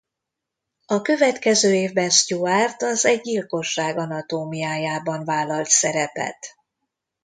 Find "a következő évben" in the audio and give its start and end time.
0.85-2.09